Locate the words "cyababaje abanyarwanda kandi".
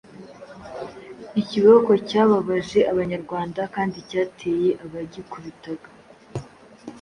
2.07-3.97